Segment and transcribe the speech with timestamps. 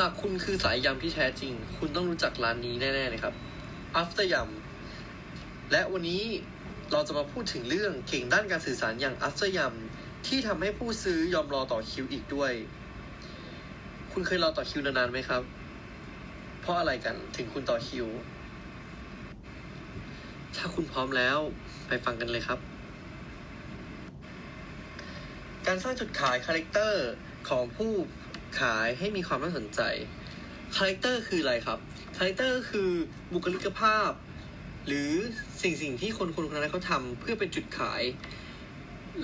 [0.00, 3.34] หากคุณคือสายยำที่แท้จริง คุณต้องรู้จักร้านนี้แน่ๆเลยครับ
[4.00, 6.24] After ยำและวันนี้
[6.92, 12.52] เราจะมาพูดถึงเรื่องเก่งด้านการสื่อสารอย่าง After ยำที่ทำให้ผู้ซื้อยอมรอต่อคิวอีกด้วย
[14.12, 15.42] คุณเคยรอต่อคิวนานๆไหมครับ
[16.60, 18.06] เพราะอะไรกันถึงคุณต่อคิว
[20.56, 21.38] ถ้าคุณพร้อมแล้ว
[21.88, 22.58] ไปฟังกันเลยครับ
[25.66, 27.06] การสร้างจุดขาย character
[27.48, 27.92] ของผู้
[28.60, 29.80] ขายให้มีความน่าสนใจ
[30.76, 31.78] character คืออะไรครับ
[32.16, 32.90] character คือ
[33.32, 34.10] บุคลิกภาพ
[34.86, 35.12] หรือ
[35.62, 38.02] สิ่งสิ่งที่คนคนคนนั้นเขาทำเพื่อเป็นจุดขาย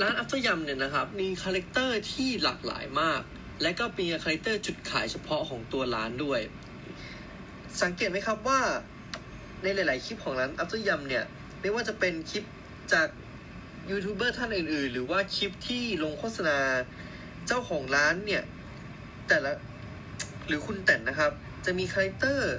[0.00, 3.20] ร้าน After ยำเนี่ยนะครับ มี character ที่หลากหลายมาก
[3.62, 6.40] และก็มี character จุดขายเฉพาะของตัวร้านด้วย
[7.82, 8.60] สังเกตไหมครับว่า
[9.62, 11.24] ในหลาย ๆ คลิปของร้าน After ยำเนี่ย
[11.60, 12.44] ไม่ว่าจะเป็นคลิป
[12.92, 13.08] จาก
[13.90, 16.58] ยูทูบเบอร์ท่านอื่น ๆ หรือว่าคลิปที่ลงโฆษณา
[17.46, 18.42] เจ้าของร้านเนี่ย
[19.30, 19.52] แต่ละ
[20.46, 21.32] หรือคุณแต่นนะครับ
[21.64, 22.54] จะมีคาแรคเตอร์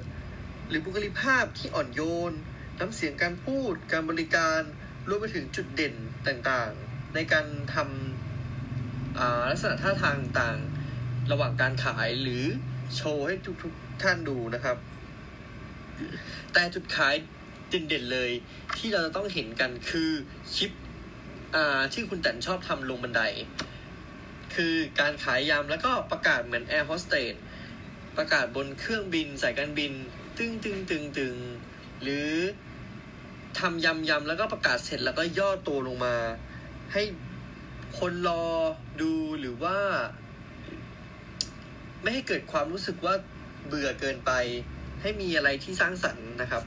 [0.68, 2.34] หรือบุคลิกภาพที่อ่อนโยน
[2.80, 4.62] น้ำเสียงการพูด การบริการ
[5.08, 5.96] รวมไปถึงจุดเด่น
[6.28, 12.44] ต่างๆ ในการทำลักษณะท่าทางต่างๆ ระหว่างการขายหรือ
[12.96, 14.78] โชว์ให้ทุกๆท่านดูนะครับ
[16.54, 17.16] แต่จุดขาย
[17.70, 18.32] เด่นๆเลย
[18.78, 20.12] ที่เราจะต้องเห็นกันคือ
[20.56, 20.72] คลิป
[21.94, 23.22] ที่คุณแต่นชอบทำลงบันได
[24.56, 27.36] คือการขายยำแล้วก็ประกาศเหมือนแอร์โฮสเตส
[28.18, 29.92] ประกาศบนเครื่องบินสายการบิน
[30.38, 31.38] ตึงตึงตึงตึง
[32.02, 32.32] หรือ
[33.60, 36.16] ทำยำยำแล้วก็ประกาศเสร็จแล้วก็ย่อตัวลงมา
[36.94, 37.04] ให้
[38.00, 38.46] คนรอ
[39.02, 39.78] ดูหรือว่า
[42.02, 43.16] ไม่ให้เกิดความรู้สึกว่า
[43.68, 44.32] เบื่อเกินไป
[45.02, 46.64] ให้มีอะไรที่สร้างสรรค์นะครับ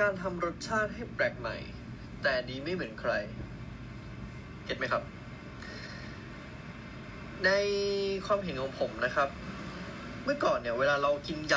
[0.00, 1.56] การทำรสชาติให้แปลกใหม่
[2.22, 3.12] แต่ดีไม่เหมือนใคร
[4.64, 5.02] เก็ตไหมครับ
[7.44, 7.50] ใน
[8.26, 9.28] ความเห็นของผมนะครับ
[10.24, 11.54] เมื่อก่อนเนี่ยเวลาเรากินย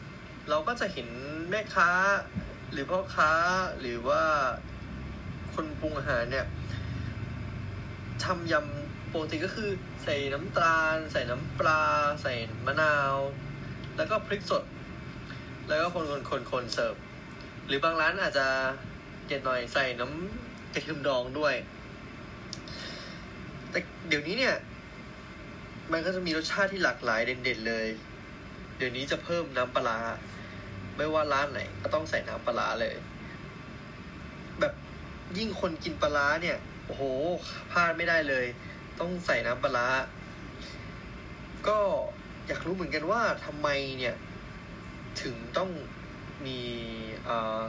[0.00, 1.08] ำเราก็จะเห็น
[1.50, 1.90] แม่ค้า
[2.72, 3.30] หรือพ่อค้า
[3.80, 4.22] หรือว่า
[5.54, 6.46] คนปรุงอาหารเนี่ย
[8.24, 9.70] ทำยำปกติก็คือ
[10.04, 11.82] ใส่น้ำตาล ใส่น้ำปลา
[12.22, 12.34] ใส่
[12.66, 13.14] มะนาว
[13.96, 14.62] แล้วก็พริกสด
[15.68, 16.94] แล้วก็คนคนคนคนเสิร์ฟ
[17.66, 18.46] หรือบางร้านอาจจะ
[19.26, 21.54] เด็ดหน่อยใส่น้ำกระเทียมดองด้วย
[24.08, 24.56] เดี๋ยวนี้เนี่ย
[25.92, 27.88] มันก็จะมีรสชาติที่หลากหลายเด่นๆเลย
[28.76, 29.98] เดี๋ยวนี้จะเพิ่มน้ำปลาร้า
[30.96, 32.94] ไม่ว่าร้านไหน ก็ต้องใส่น้ำปลาร้าเลย
[34.60, 34.72] แบบ
[35.38, 37.02] ยิ่งคนกินปลาร้าเนี่ย โอ้โห
[37.72, 38.46] พลาดไม่ได้เลย
[39.00, 39.86] ต้องใส่น้ำปลาร้า
[41.68, 41.78] ก็
[42.46, 44.14] อยากรู้เหมือนกันว่าทำไมเนี่ย
[45.22, 45.70] ถึงต้อง
[46.46, 46.58] มี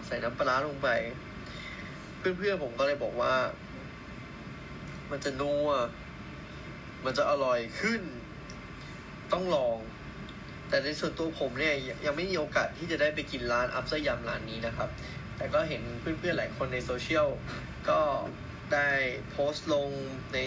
[0.06, 0.90] ใส่น้ำปลาลงไป
[2.18, 3.34] เพื่อนๆผมก็เลยบอกว่า
[5.12, 5.70] มันจะนัว
[7.06, 8.02] มันจะอร่อยขึ้น
[9.34, 9.78] ต้องลอง
[10.70, 14.90] แต่ในส่วนตัวผมเนี่ยยังไม่มีโอกาสที่จะได้ไปกินร้านอัพเซอร์ยำร้านนี้นะครับ
[15.38, 17.28] แต่ก็เห็นเพื่อนๆหลายคนในโซเชียล
[17.90, 18.00] ก็
[18.74, 18.90] ได้
[19.32, 19.90] โพสต์ลง
[20.34, 20.38] ใน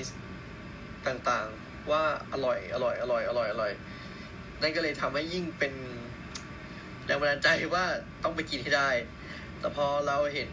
[1.06, 2.02] ต่างๆว่า
[2.32, 3.72] อร่อยอร่อยอร่อยอร่อยอร่อย
[4.62, 5.74] นั่นก็เลยทำให้ยิ่งเป็น
[7.06, 7.84] แรงบันดาลใจว่า
[8.22, 8.90] ต้องไปกินให้ได้
[9.58, 10.50] แต่พอเราเห็น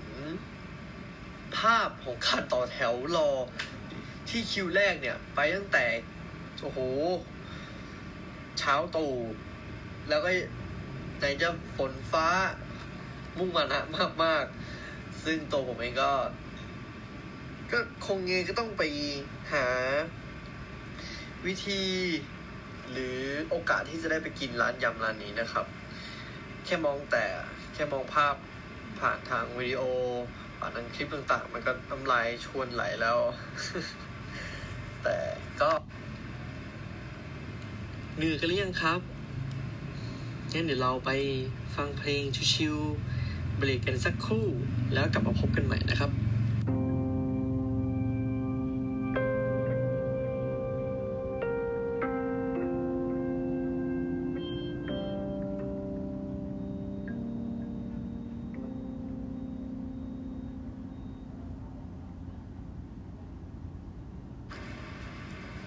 [1.58, 3.30] ภาพของการต่อแถวรอ
[4.30, 5.86] ที่คิวแรกเนี่ย ไปตั้งแต่
[6.62, 6.80] โอ้โห
[8.60, 9.14] เช้าตู่
[10.10, 10.30] แล้วก็
[11.18, 12.28] ไหนจะฝนฟ้า
[13.38, 14.46] มุ่งมานะมากมาก
[15.24, 16.12] ซึ่งตัวผมเองก็
[17.72, 18.84] ก็คงเงก็ต้องไป
[19.54, 19.66] หา
[21.46, 21.84] วิธี
[22.92, 23.20] หรือ
[23.50, 25.66] โอกาสที่จะได้ไปกินร้านยำร้านนี้นะครับ
[26.66, 27.26] แค่มองแต่
[27.74, 28.36] แค่มองภาพ
[29.00, 29.82] ผ่านทางวิดีโอ
[30.58, 33.18] ผ่านทางคลิปต่างๆ มันก็น้ำลายชวนไหลแล้ว
[35.04, 35.18] แต่
[35.62, 35.72] ก็
[38.16, 39.00] เหนื่อยกันหรือยังครับ
[40.54, 41.12] งั้นเดี๋ยวเราไป
[41.76, 42.24] ฟังเพลง
[42.54, 44.46] ชิวๆเบรกกันสักครู่
[44.94, 46.12] แล้วกลับมาพบกันใหม่นะครับ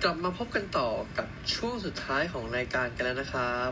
[0.06, 3.70] กลับมาพบกันต่อกับช่วงสุดท้ายของรายการกันแล้วนะครับ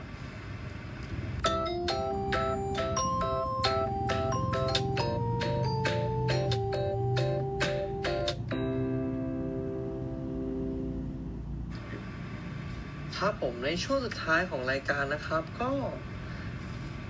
[13.16, 15.72] ครับผมในช่วงสุดท้ายของรายการนะครับ ก็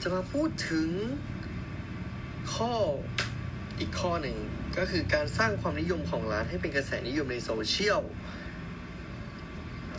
[0.02, 0.88] จะมาพูดถึง
[2.54, 2.72] ข้อ
[3.80, 4.36] อีกข้อหนึ่ง
[4.78, 8.02] ก็คือการสร้างความนิยมของร้านให้เป็นกระแสนิยมในโซเชียล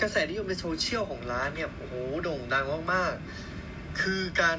[0.02, 4.58] กระแสนิยมในโซเชียลของร้านเนี่ยโอ้โหโด่งดังมากๆ คือการ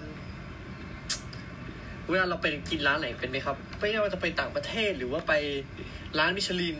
[2.11, 5.33] เวลาเราไปกินร้านไหนเป็นไหมครับ ไม่ว่าจะไปต่างประเทศหรือว่าไป
[6.19, 6.77] ร้านมิชลิน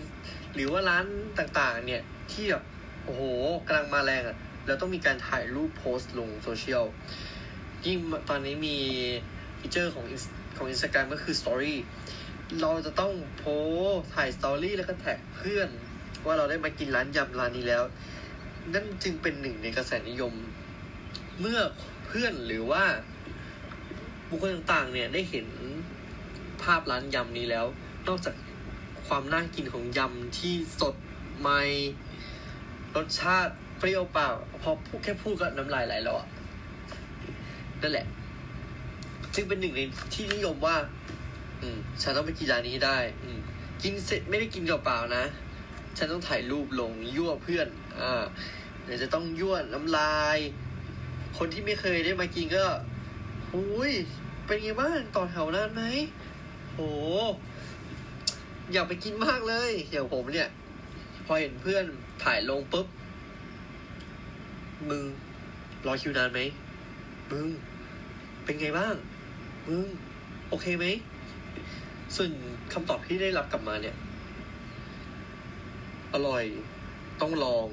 [0.55, 1.05] หรือว่าร้าน
[1.39, 2.65] ต่างๆ เนี่ยที่แบบ
[3.05, 3.23] โอ้โห
[3.67, 4.37] กำลังมาแรงอะ่ะ
[4.67, 6.85] เราต้องมีการถ่ายรูปโพสต์ลงโซเชียล
[7.87, 7.99] ยิ่ง
[8.29, 8.77] ตอนนี้มี
[9.59, 10.05] feature ของ
[10.57, 11.79] ของอินสตาแกรมก็คือ story
[12.61, 13.45] เราจะต้องโพ
[13.87, 15.69] สถ่าย story แล้วก็ tag เพื่อน
[16.27, 17.83] ว่าเราได้มากินร้านยำร้านนี้แล้ว
[18.71, 20.35] นั่นจึงเป็นหนึ่งในกระแสนิยม
[21.41, 21.61] เมื่อ
[22.07, 22.85] เพื่อนหรือว่า
[24.29, 25.47] บุคคลต่างๆ เนี่ยได้เห็น
[26.63, 27.67] ภาพร้านยำนี้แล้ว
[28.09, 28.35] นอกจาก
[29.07, 30.95] ความน่ากินของยำที่สด
[31.39, 31.61] ใหม่
[32.97, 34.29] รสชาติเปรี้ยวปล่า
[34.63, 36.29] พอพูดแค่พูดก็น้ำลายไหลแล้วอะ
[37.83, 38.07] นั่นแหละ
[39.35, 39.81] จึงเป็นหนึ่งใน
[40.15, 40.77] ที่นิยมว่า
[41.61, 43.39] อืมฉันต้องไปกินร้านนี้ได้ อืม
[43.83, 45.25] กินเสร็จไม่ได้กินเปล่าๆนะ
[45.99, 47.69] ฉันต้องถ่ายรูปลงยั่วเพื่อน
[48.01, 48.23] อ่า
[48.85, 50.39] เดี๋ยวจะต้องยั่วน้ำลาย
[51.39, 52.65] คนที่ไม่เคยได้มากินก็
[53.55, 53.93] อุ้ย
[54.47, 55.83] เป็นไงบ้างต่อแถวนานไหม
[56.75, 56.81] โห
[58.73, 60.51] อยากไปกินมากเลยอย่างผมเนี่ย
[61.27, 61.85] พอเห็นเพื่อน
[62.25, 62.87] ถ่ายลงปุ๊บ
[64.89, 65.03] มึง
[65.87, 66.41] รอคิวนานไหม
[67.31, 67.47] มึง
[68.45, 68.95] เป็นไงบ้าง
[69.69, 69.83] มึง
[70.49, 70.87] โอเคไหม
[72.15, 72.31] ส่วน
[72.73, 73.97] คำตอบที่ได้รับกลับมาเนี่ย
[76.15, 76.45] อร่อย
[77.21, 77.67] ต้องลอง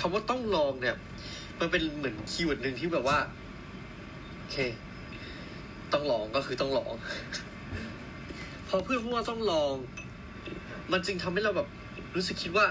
[0.00, 0.96] คำว่าต้องลองเนี่ย
[1.60, 3.18] มันเป็นเหมือน keyword หนึ่งที่แบบว่า
[4.36, 4.56] โอเค
[5.92, 6.92] ต้องลองก็คือต้องลอง
[8.68, 9.72] พอเพื่อนพูดว่าต้องลอง
[10.92, 11.68] มันจึงทำให้เราแบบ
[12.14, 12.66] รู้สึกคิดว่า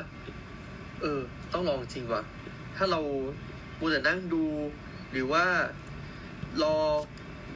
[1.01, 1.19] เออ
[1.53, 2.23] ต้องลองจริงว่ะ
[2.77, 2.99] ถ้าเรา
[3.79, 4.43] มัวแต่นั่งดู
[5.11, 5.45] หรือว่า
[6.61, 6.75] รอ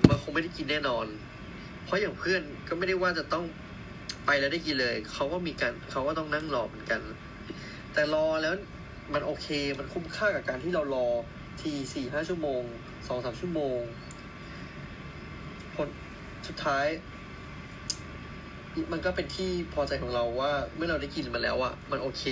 [0.07, 1.05] มันคงไม่ได้กินแน่นอน
[1.83, 3.45] เพราะอย่างเพื่อนก็ไม่ได้ว่าจะต้อง
[4.25, 7.01] ไปแล้วได้กินเลย เขาก็มีการเขาก็ต้องนั่งรอเหมือนกัน
[7.95, 8.53] แต่รอแล้ว
[9.13, 9.47] มันโอเค
[9.79, 11.07] มันคุ้มค่ากับการที่เรารอ
[11.61, 12.61] ทีสี่ห้าชั่วโมง
[13.07, 13.79] สองสามชั่วโมง
[15.75, 15.89] ผล
[16.47, 16.85] สุดท้าย
[18.91, 22.23] มันก็เป็นที่พอใจของเราว่า เมื่อเราได้กินมาแล้วอะมันโอเค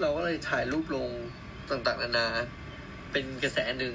[0.00, 1.08] เราก็เลยถ่ายรูปลง
[1.70, 2.26] ต่างๆนานา
[3.12, 3.94] เป็นกระแสหนึ่ง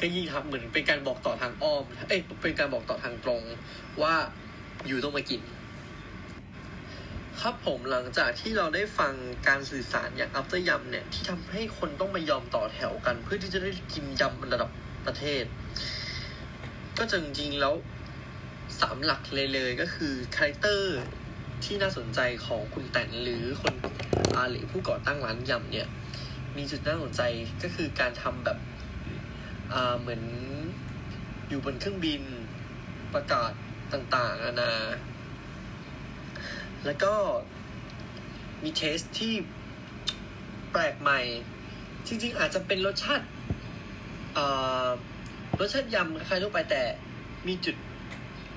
[0.00, 3.42] ก็ยิ่งทำเหมือนเป็นการบอกต่อทางอ้อม เอ้ยเป็นการบอกต่อทางตรง
[4.02, 4.14] ว่า
[4.86, 5.40] อยู่ต้องมากิน
[7.46, 9.12] ครับผมหลังจากที่เราได้ฟัง
[9.48, 14.70] การสื่อสารอย่าง after ยำเนี่ย ที่ทำให้คนต้องมายอมต่อแถวกัน เพื่อที่จะได้กินยำระดับ
[15.06, 15.44] ประเทศ
[16.98, 17.74] ก็จริงๆแล้ว
[18.80, 20.98] สามหลักเลยเลยก็คือ character
[21.64, 23.74] ที่น่าสนใจของคุณแตนหรือคน
[24.34, 25.86] อาหรือผู้ก่อตั้งร้านยำเนี่ย
[26.56, 27.22] มีจุดน่าสนใจ
[27.62, 28.58] ก็คือการทำแบบ
[29.72, 30.22] อ่าเหมือน
[31.48, 32.22] อยู่บนเครื่องบิน
[33.14, 33.52] ประกาศ
[33.92, 34.72] ต่างๆนานา
[36.84, 37.12] แล้วก็
[38.62, 39.34] มี taste ที่
[40.72, 41.20] แปลกใหม่
[42.06, 43.26] จริง ๆ อาจจะเป็นรสชาติ
[45.60, 46.82] รสชาติยำคล้ายๆทั่วไปแต่
[47.48, 47.76] มีจุด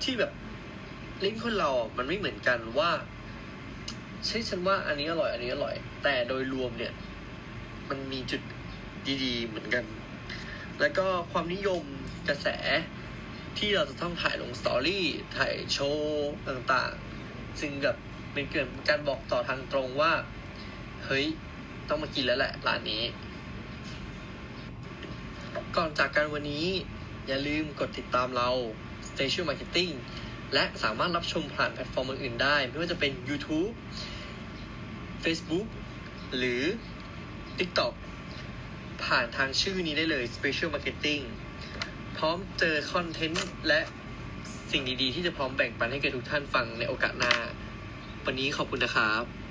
[0.03, 0.31] ที่แบบ
[1.23, 2.91] ลิ้นคนเรา มันไม่เหมือนกันว่า
[4.25, 6.93] ใช่ฉันว่าอันนี้อร่อย อันนี้อร่อย แต่โดยรวมเนี่ย
[7.89, 8.41] มันมีจุด
[9.23, 9.83] ดีๆ เหมือนกัน
[10.79, 11.83] แล้วก็ความนิยม
[12.27, 12.47] กระแส
[13.57, 15.05] ที่เราจะต้องถ่ายลงสตอรี่
[15.37, 17.97] ถ่ายโชว์ต่างๆ ซึ่งแบบ
[18.35, 20.11] เป็นเกิดการบอกต่อทางตรงว่า
[21.05, 21.25] เฮ้ย
[21.89, 23.03] ต้องมากินแล้วแหละร้านนี้
[25.75, 26.67] ก่อนจากกันวันนี้
[27.27, 28.49] อย่าลืมกดติดตามเรา
[29.09, 29.91] Station Marketing
[30.53, 33.71] และสามารถรับชมผ่านแพลตฟอร์มอื่นๆได้ ไม่ว่าจะเป็น YouTube
[35.23, 35.67] Facebook
[36.37, 36.61] หรือ
[37.57, 37.93] TikTok
[39.03, 41.23] ผ่านทางชื่อนี้ได้เลย Station Marketing
[42.17, 43.79] พร้อมเจอ content และ
[44.71, 47.33] สิ่งดีๆ ที่จะพร้อมแบ่งปันให้แก่ทุกท่านฟังในโอกาสหน้า
[48.25, 49.44] วันนี้ขอบคุณนะครับ